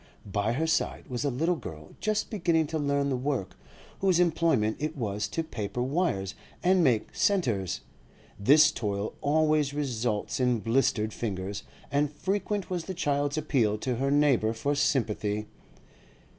By 0.25 0.53
her 0.53 0.65
side 0.65 1.05
was 1.09 1.23
a 1.23 1.29
little 1.29 1.55
girl 1.57 1.91
just 1.99 2.31
beginning 2.31 2.65
to 2.73 2.79
learn 2.79 3.11
the 3.11 3.15
work, 3.15 3.55
whose 3.99 4.19
employment 4.19 4.77
it 4.79 4.97
was 4.97 5.27
to 5.27 5.43
paper 5.43 5.83
wires 5.83 6.33
and 6.63 6.83
make 6.83 7.13
'centres.' 7.13 7.81
This 8.39 8.71
toil 8.71 9.13
always 9.21 9.75
results 9.75 10.39
in 10.39 10.57
blistered 10.57 11.13
fingers, 11.13 11.61
and 11.91 12.11
frequent 12.11 12.67
was 12.67 12.85
the 12.85 12.95
child's 12.95 13.37
appeal 13.37 13.77
to 13.77 13.97
her 13.97 14.09
neighbour 14.09 14.53
for 14.53 14.73
sympathy. 14.73 15.45